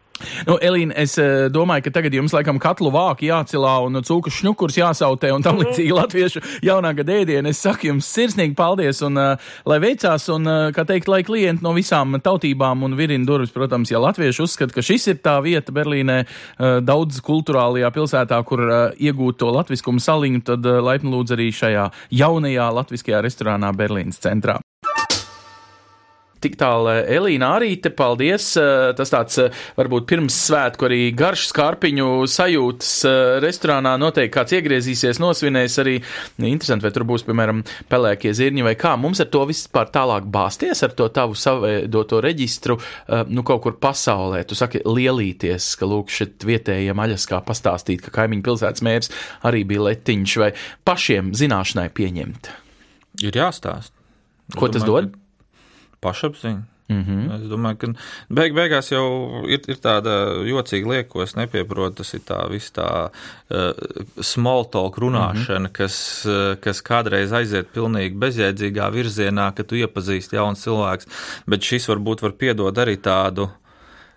[0.47, 4.79] Nu, Elīna, es eh, domāju, ka tagad jums laikam katlu vāku jācelā un cūku šņukurs
[4.81, 7.53] jāsautē un tam līdzīgi latviešu jaunā gada ēdienu.
[7.53, 11.65] Es saku jums sirsnīgi paldies un uh, lai veicās un, uh, kā teikt, lai klienti
[11.65, 15.75] no visām tautībām un virina durvis, protams, ja latvieši uzskata, ka šis ir tā vieta
[15.77, 21.37] Berlīnē, uh, daudz kulturālajā pilsētā, kur uh, iegūt to latviskumu saliņu, tad uh, laipni lūdzu
[21.37, 21.91] arī šajā
[22.23, 24.61] jaunajā latviskajā restorānā Berlīnas centrā.
[26.47, 28.53] Tik tālu eh, Elīna arī te paldies.
[28.61, 32.93] Eh, Tas tāds eh, varbūt pirms svētku arī garš skarpiņu sajūtas
[33.43, 35.97] restorānā noteikti kāds iegriezīsies, nosvinēs arī.
[36.39, 38.95] Interesanti, vai tur būs, piemēram, pelēkie zirņi vai kā.
[39.01, 42.79] Mums ar to vispār tālāk bāsties ar to tavu savaidoto reģistru,
[43.33, 44.45] nu kaut kur pasaulē.
[44.47, 49.13] Tu saki lielīties, ka lūk šeit vietējiem aļaskā pastāstīt, ka kaimiņu pilsētas mērs
[49.49, 50.53] arī bija letiņš vai
[50.87, 52.51] pašiem zināšanai pieņemt.
[53.27, 53.97] Ir jāstāsta.
[54.47, 55.23] Es Ko tas domāju, dod?
[56.07, 56.65] Pašapziņa.
[56.89, 57.03] Mm.
[57.03, 57.35] -hmm.
[57.35, 57.89] Es domāju, ka
[58.31, 61.97] beig, beigās jau ir, ir tāda jocīga lieta, ko es nepieprotu.
[62.03, 65.73] Tas ir tā viss tā uh, small talk runāšana, mm -hmm.
[65.73, 71.11] kas, uh, kas kādreiz aiziet pilnīgi bezjēdzīgā virzienā, ka tu iepazīsti jaunu cilvēku.
[71.47, 73.51] Bet šis varbūt var piedot arī tādu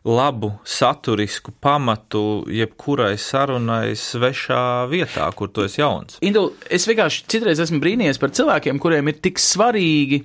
[0.05, 6.17] labu saturisku pamatu jebkurai sarunai svešā vietā, kur tu esi jauns.
[6.21, 10.23] Indul, es vienkārši citreiz esmu brīnījies par cilvēkiem, kuriem ir tik svarīgi.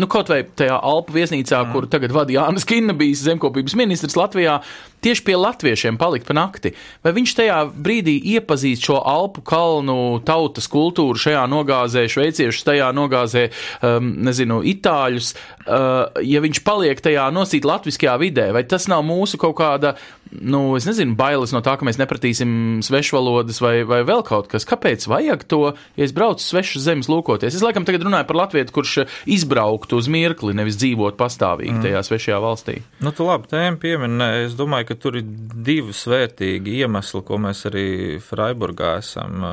[0.00, 1.70] Nu, kaut vai tajā Alpu viesnīcā, mm.
[1.74, 4.56] kur tagad vada Jānis Kinna, bijis zemkopības ministrs Latvijā,
[5.04, 6.74] tieši pie latviešiem palikt pa nakti.
[7.04, 13.46] Vai viņš tajā brīdī iepazīst šo Alpu kalnu tautas kultūru šajā nogāzē, šveiciešus tajā nogāzē,
[13.84, 15.34] um, nezinu, itāļus,
[15.66, 19.94] uh, ja viņš paliek tajā nosīt latviskajā vidē, vai tas nav mūsu kaut kāda,
[20.32, 24.66] nu, es nezinu, bailes no tā, ka mēs nepratīsim svešvalodas vai, vai vēl kaut kas.
[24.68, 25.62] Kāpēc vajag to,
[25.98, 27.54] ja es braucu svešas zemes lūkoties?
[27.54, 28.96] Es laikam tagad runāju par latvietu, kurš
[29.30, 31.84] izbrauktu uz mirkli, nevis dzīvot pastāvīgi mm.
[31.86, 32.78] tajā svešajā valstī.
[33.04, 34.30] Nu, tu labi tēmu piemini.
[34.44, 35.28] Es domāju, ka tur ir
[35.66, 37.86] divi svērtīgi iemesli, ko mēs arī
[38.22, 39.46] Freiburgā esam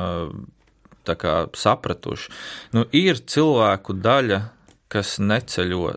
[1.02, 2.30] kā sapratuši.
[2.76, 4.40] Nu, ir cilvēku daļa,
[4.92, 5.96] kas neceļo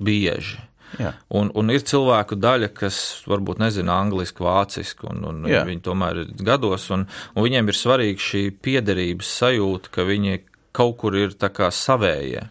[0.00, 0.62] bieži.
[1.00, 1.12] Jā.
[1.34, 5.64] Un, un ir cilvēku daļa, kas varbūt nezina angliski, vāciski, un, un Jā.
[5.66, 7.04] viņi tomēr ir gados, un,
[7.34, 10.44] un viņiem ir svarīga šī piederības sajūta, ka viņi
[10.76, 12.46] kaut kur ir savējie.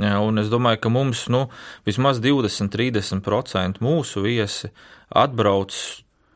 [0.00, 1.46] Jā, un es domāju, ka mums nu,
[1.84, 4.70] vismaz 20-30% mūsu viesi
[5.14, 5.76] atbrauc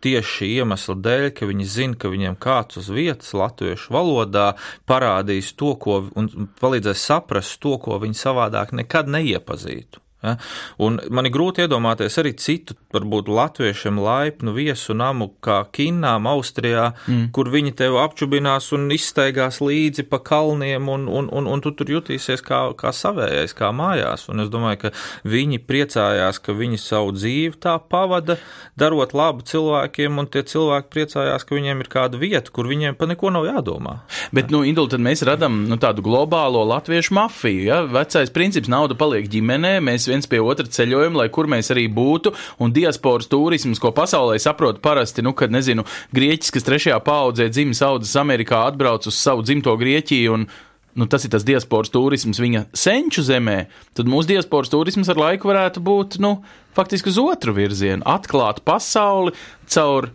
[0.05, 4.49] tieši šī iemesla dēļ, ka viņi zina, ka viņiem kāds uz vietas latviešu valodā
[4.89, 10.06] parādīs to, ko un palīdzēs saprast to, ko viņi savādāk nekad neiepazītu.
[10.27, 10.37] Ja?
[10.83, 16.91] Un man ir grūti iedomāties arī citu, varbūt latviešiem laipnu viesu namu, kā Kinnām, Austrijā,
[17.07, 17.29] mm.
[17.37, 21.91] kur viņi tev apčubinās un izstaigās līdzi pa kalniem, un, un, un, un tu tur
[21.97, 24.27] jutīsies kā, kā savējais, kā mājās.
[24.33, 24.93] Un es domāju, ka
[25.29, 28.39] viņi priecājās, ka viņi savu dzīvi tā pavada,
[28.79, 33.09] darot labu cilvēkiem, un tie cilvēki priecājās, ka viņiem ir kāda vieta, kur viņiem pa
[33.11, 33.99] neko nav jādomā.
[34.37, 37.65] Bet, nu, Indul, tad mēs radām nu, tādu globālo latviešu mafiju.
[37.69, 37.83] Ja?
[37.91, 42.33] Vecais princips- nauda paliek ģimenē, mēs viens pie otra ceļojam, lai kur mēs arī būtu,
[42.59, 47.85] un diasporas turisms, ko pasaulē saprot parasti, nu, kad, nezinu, grieķis, kas trešajā paudzē dzimis
[47.85, 50.49] audzes Amerikā, atbrauc uz savu dzimto Grieķiju un
[50.97, 55.51] nu, tas ir tas diasporas turisms viņa senču zemē, tad mūsu diasporas turisms ar laiku
[55.51, 56.39] varētu būt nu,
[56.77, 59.35] faktiski uz otru virzienu, atklāt pasauli
[59.69, 60.09] caur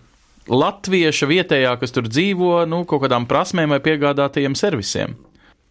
[0.50, 5.14] latvieša vietējā, kas tur dzīvo, nu, kaut kādām prasmēm vai piegādātajiem servisiem.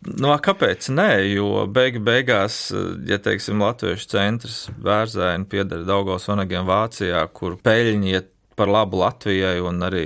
[0.01, 0.89] No, kāpēc?
[0.97, 2.71] Nē, jo beig beigās,
[3.09, 9.59] ja teiksim, Latviešu centrs vērzēni pieder Daugos Vanagiem Vācijā, kur peļņi iet par labu Latvijai
[9.65, 10.05] un arī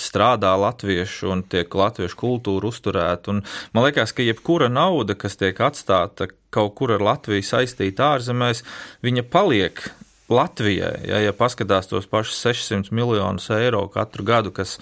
[0.00, 3.34] strādā latviešu un tiek latviešu kultūra uzturēta.
[3.34, 3.42] Un
[3.74, 8.64] man liekas, ka jebkura nauda, kas tiek atstāta kaut kur ar Latviju saistīta ārzemēs,
[9.06, 9.84] viņa paliek
[10.30, 14.76] Latvijai, ja, ja paskatās tos pašus 600 miljonus eiro katru gadu, kas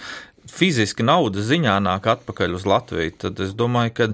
[0.53, 4.09] fiziski naudas ziņā nāk atpakaļ uz Latviju, tad es domāju, ka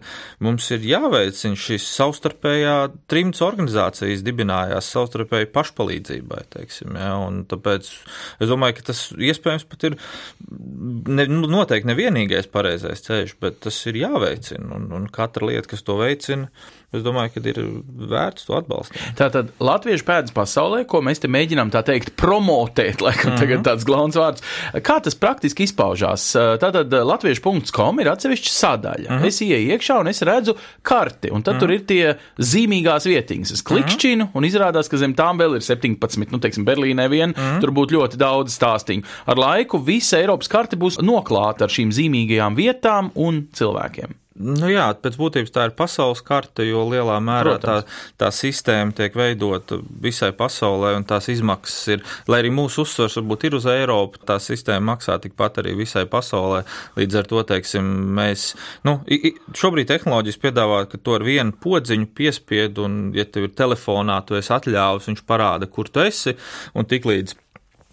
[0.45, 2.77] mums ir jāveicina šīs savstarpējā
[3.11, 9.89] trimts organizācijas dibinājās savstarpēji pašpalīdzībai, teiksim, ja, un tāpēc es domāju, ka tas iespējams pat
[9.91, 9.99] ir
[10.51, 15.87] ne, nu, noteikti nevienīgais pareizais ceļš, bet tas ir jāveicina, un, un katra lieta, kas
[15.87, 16.51] to veicina,
[16.95, 17.61] Es domāju, ka ir
[18.11, 19.03] vērts to atbalstīt.
[19.19, 23.41] Tātad Latviešu pēdas pasaulē, ko mēs te mēģinām tā teikt, promotēt, laikam mm -hmm.
[23.41, 24.45] tagad tāds glauns vārds.
[24.87, 26.27] Kā tas praktiski izpaužās?
[26.63, 29.11] Tātad latviešu.com ir atsevišķa sadaļa.
[29.11, 29.27] Mm -hmm.
[29.27, 31.61] Es ieeju iekšā un es redzu karti, un tad mm -hmm.
[31.61, 33.53] tur ir tie zīmīgās vietiņas.
[33.53, 34.37] Es klikšķinu mm -hmm.
[34.37, 37.61] un izrādās, ka zem tām vēl ir 17, nu, teiksim, Berlīnē vien, mm -hmm.
[37.61, 39.03] tur būtu ļoti daudz stāstīņu.
[39.27, 44.24] Ar laiku visa Eiropas karte būs noklāta ar šīm zīmīgajām vietām un cilvēkiem.
[44.35, 47.75] Nu jā, pēc būtības tā ir pasaules karte, jo lielā mērā tā,
[48.19, 53.47] tā sistēma tiek veidota visai pasaulē, un tās izmaksas ir, lai arī mūsu uzsvars varbūt
[53.47, 56.65] ir uz Eiropu, tā sistēma maksā tikpat arī visai pasaulē.
[56.99, 58.49] Līdz ar to, teiksim, mēs,
[58.89, 58.97] nu,
[59.55, 64.35] šobrīd tehnoloģijas piedāvā, ka to ar vienu podziņu piespiedu, un, ja tev ir telefonā, tu
[64.41, 66.35] esi atļāvis, viņš parāda, kur tu esi,
[66.75, 67.39] un tiklīdz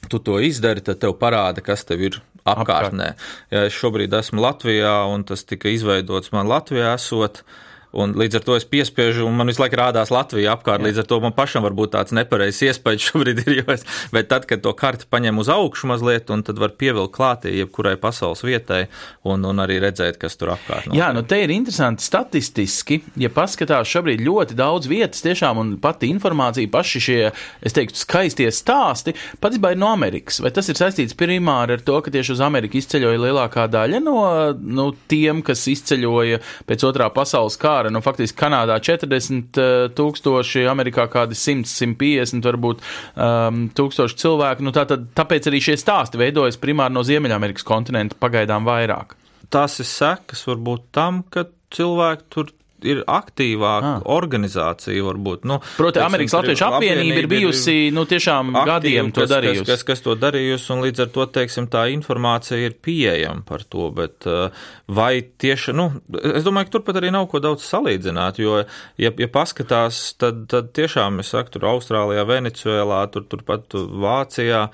[0.09, 3.13] tu to izdari, tad tev parāda, kas tev ir apkārtnē.
[3.53, 7.43] Ja es šobrīd esmu Latvijā un tas tika izveidots man Latvijā esot,
[7.91, 10.79] Un līdz ar to es piespiežu, un man visu laiku rādās Latvija apkārt.
[10.79, 10.87] Jā.
[10.87, 13.63] Līdz ar to man pašam var būt tāds nepareizs iespējas šobrīd ir.
[13.71, 17.53] Es, bet tad, kad to karti paņem uz augšu mazliet, un tad var pievilkt klātī
[17.57, 18.85] jebkurai pasaules vietai,
[19.27, 20.97] un, un arī redzēt, kas tur apkārt ir.
[20.99, 26.09] Jā, nu te ir interesanti statistiski, ja paskatās šobrīd ļoti daudz vietas, tiešām, un pati
[26.11, 27.19] informācija, paši šie,
[27.65, 30.39] es teiktu, skaistie stāsti, pats ir no Amerikas.
[30.43, 34.17] Vai tas ir saistīts primāri ar to, ka tieši uz Ameriku izceļoja lielākā daļa no
[34.55, 37.80] nu, tiem, kas izceļoja pēc otrā pasaules kara?
[37.81, 37.91] Kara.
[37.93, 42.83] Nu, faktiski Kanādā 40 eh, tūkstoši, Amerikā kādi 100, 150 varbūt
[43.15, 44.65] um, tūkstoši cilvēku.
[44.65, 49.17] Nu, tā, tad, tāpēc arī šie stāsti veidojas primāri no Ziemeļamerikas kontinenta pagaidām vairāk.
[49.51, 52.51] Tas ir sekas varbūt tam, ka cilvēki tur
[52.87, 54.03] ir aktīvāka ah.
[54.13, 55.45] organizācija, varbūt.
[55.49, 59.65] Nu, Proti, Amerikas Latviešu apvienība ir bijusi nu, tiešām aktīva, gadiem to kas, darījusi.
[59.65, 63.65] Kas, kas, kas to darījusi, un līdz ar to, teiksim, tā informācija ir pieejama par
[63.65, 65.89] to, bet uh, vai tieši, nu,
[66.21, 68.61] es domāju, ka turpat arī nav ko daudz salīdzināt, jo,
[69.01, 74.67] ja, ja paskatās, tad, tad tiešām, es saku, tur Austrālijā, Venecuēlā, tur, turpat Vācijā,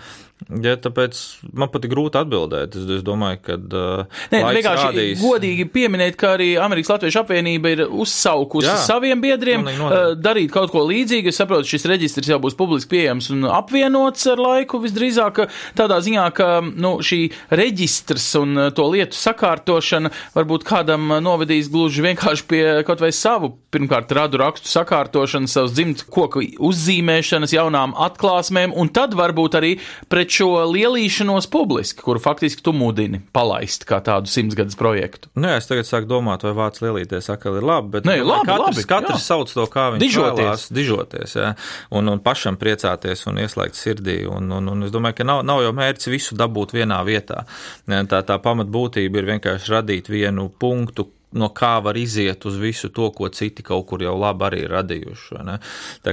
[0.47, 1.17] Ja, tāpēc
[1.57, 2.75] man pat ir grūti atbildēt.
[2.77, 3.55] Es, es domāju, ka.
[3.57, 5.19] Uh, Nē, vienkārši rādīs...
[5.19, 10.69] godīgi pieminēt, ka arī Amerikas Latviešu apvienība ir uzsaukusi Jā, saviem biedriem uh, darīt kaut
[10.71, 11.33] ko līdzīgu.
[11.33, 15.41] Es saprotu, šis reģistrs jau būs publiski pieejams un apvienots ar laiku visdrīzāk
[15.79, 17.19] tādā ziņā, ka nu, šī
[17.57, 24.13] reģistrs un to lietu sakārtošana varbūt kādam novedīs gluži vienkārši pie kaut vai savu, pirmkārt,
[24.15, 29.75] radu rakstu sakārtošanas, savas dzimtu koku uzzīmēšanas, jaunām atklāsmēm, un tad varbūt arī
[30.07, 35.29] pret pret šo lielīšanos publiski, kuru faktiski tu mudini palaist kā tādu simtsgadus projektu.
[35.39, 38.75] Nē, es tagad sāku domāt, vai vācu lielīties atkal ir labi, bet Nē, labi, katrs,
[38.75, 39.23] labi, katrs jā.
[39.23, 40.41] sauc to, kā viņš Dižoties.
[40.41, 41.53] vēlās, dižoties, jā,
[41.95, 45.63] un, un pašam priecāties un ieslēgt sirdī, un, un, un es domāju, ka nav, nav
[45.63, 47.45] jau mērķis visu dabūt vienā vietā.
[47.87, 51.07] Tā, tā pamatbūtība ir vienkārši radīt vienu punktu,
[51.39, 54.73] no kā var iziet uz visu to, ko citi kaut kur jau labi arī ir
[54.75, 55.45] radījuši.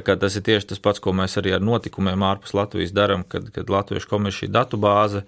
[0.04, 3.72] Tas ir tieši tas pats, ko mēs arī ar notikumiem ārpus Latvijas darām, kad, kad
[3.72, 5.24] Latviešu komisija ir datu bāze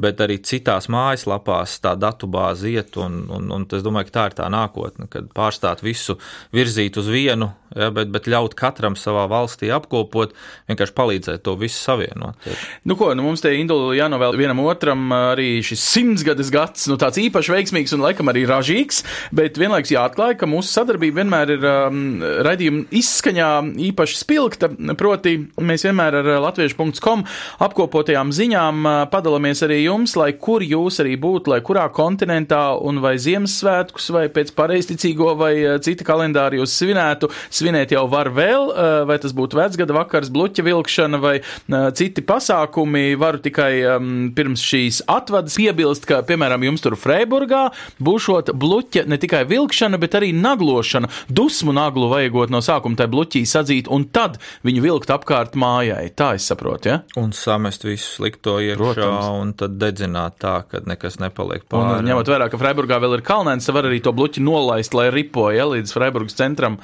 [0.00, 2.96] bet arī citās mājaslapās tā datubāze iet.
[3.00, 6.16] Un, un, un es domāju, ka tā ir tā nākotne, kad pārstāt visu
[6.56, 10.34] virzīt uz vienu, ja, bet, bet ļaut katram savā valstī apkopot,
[10.70, 12.48] vienkārši palīdzēt to visu savienot.
[12.88, 17.20] Nu, ko, nu mums te induli jānovēl vienam otram arī šis simtsgades gads, nu tāds
[17.22, 19.02] īpaši veiksmīgs un laikam arī ražīgs,
[19.36, 22.00] bet vienlaiks jāatklāj, ka mūsu sadarbība vienmēr ir um,
[22.46, 23.50] raidījuma izskaņā
[23.90, 27.24] īpaši spilgta, proti mēs vienmēr ar latviešu.com
[27.66, 33.16] apkopotajām ziņām padalāmies arī jums, lai kur jūs arī būtu, lai kurā kontinentā un vai
[33.20, 35.52] Ziemassvētkus vai pēc pareizticīgo vai
[35.84, 37.30] cita kalendāra jūs svinētu.
[37.60, 42.24] Svinēt jau var vēl, eh, vai tas būtu vecgada vakars, bluķa vilkšana vai eh, citi
[42.24, 43.18] pasākumi.
[43.20, 47.66] Varu tikai um, pirms šīs atvadas piebilst, ka, piemēram, jums tur Freiburgā
[48.00, 51.10] būšot bluķa ne tikai vilkšana, bet arī naglošana.
[51.28, 56.08] Dusmu naglu vajagot no sākuma tai bluķī sadzīt un tad viņu vilkt apkārt mājai.
[56.16, 56.98] Tā es saprotu, ja?
[57.20, 59.30] Un samest visu slikto iekšā Protams.
[59.42, 62.00] un tad dedzināt tā, ka nekas nepaliek pāri.
[62.00, 65.60] Un, ņemot vērā, ka Freiburgā vēl ir kalnēns, var arī to bluķi nolaist, lai ripoja
[65.60, 66.80] ja, līdz Freiburgas centram.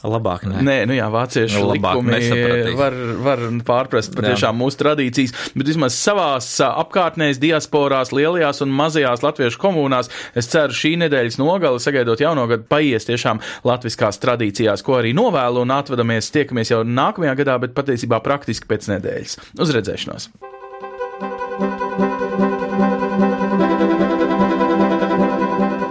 [0.00, 0.62] Labāk, nē.
[0.64, 6.48] nē, nu jā, vāciešu nu, likumi var, var pārprast patiešām mūsu tradīcijas, bet vismaz savās
[6.64, 12.64] apkārtnēs, diasporās, lielajās un mazajās latviešu komunās, es ceru šī nedēļas nogali, sagaidot jauno gadu,
[12.70, 18.22] paies tiešām latviskās tradīcijās, ko arī novēlu un atvadamies, tiekamies jau nākamajā gadā, bet patiesībā
[18.24, 19.36] praktiski pēc nedēļas.
[19.60, 20.30] Uz redzēšanos!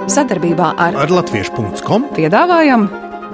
[0.10, 2.88] Sadarbībā ar, ar Latviešu.com piedāvājam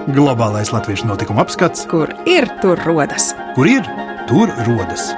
[0.08, 3.32] globālais latviešu notikuma apskats, kur ir tur rodas.
[3.56, 3.88] Kur ir
[4.30, 5.10] tur rodas?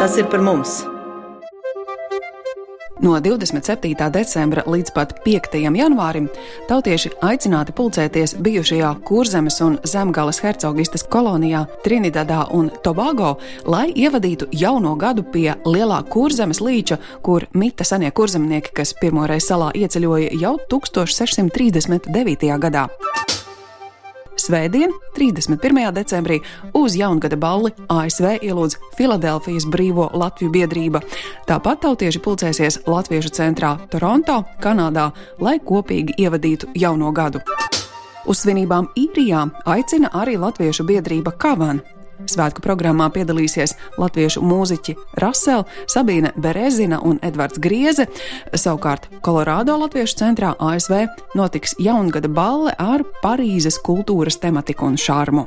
[0.00, 0.80] Tas ir par mums!
[3.02, 4.10] No 27.
[4.12, 5.54] decembra līdz pat 5.
[5.56, 6.26] janvārim
[6.68, 14.92] tautieši aicināti pulcēties bijušajā Kurzemes un Zemgales hercogistas kolonijā Trinidadā un Tobago, lai ievadītu jauno
[15.00, 22.52] gadu pie lielā Kurzemes līča, kur mita senie kurzemnieki, kas pirmoreiz salā ieceļoja jau 1639.
[22.60, 22.88] gadā.
[24.50, 25.92] Svētdien, 31.
[25.94, 26.40] decembrī,
[26.74, 30.98] uz jaungada balli ASV ielūdz Filadelfijas Brīvo Latviju biedrība.
[31.46, 37.44] Tāpat tautieši pulcēsies Latviešu centrā Toronto, Kanādā, lai kopīgi ievadītu jauno gadu.
[38.26, 41.78] Uz svinībām īrijā aicina arī Latviešu biedrība Kavan.
[42.28, 48.08] Svētku programmā piedalīsies latviešu mūziķi Rasela, Sabīne Berezina un Edvards Grieze.
[48.52, 51.06] Savukārt Kolorādo Latviešu centrā ASV
[51.38, 55.46] notiks jaungada balle ar Parīzes kultūras tematiku un šarmu.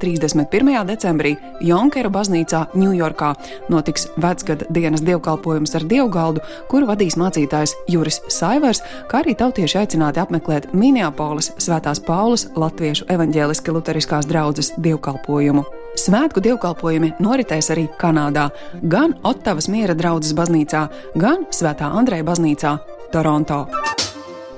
[0.00, 0.84] 31.
[0.88, 1.34] decembrī
[1.64, 3.32] Jonkera baznīcā Ņujorkā
[3.72, 10.22] notiks vecgada dienas dievkalpojums ar dievgaldu, kuru vadīs mācītājs Juris Saivers, kā arī tautieši aicināti
[10.22, 15.66] apmeklēt Minneapolis Svētās Paulas Latviešu evaņģēliski luteriskās draudzes dievkalpojumu.
[15.98, 18.48] Svētku dievkalpojumi noritēs arī Kanādā,
[18.82, 20.86] gan Ottavas miera draudzes baznīcā,
[21.18, 22.76] gan Svētā Andreja baznīcā
[23.12, 23.64] Toronto.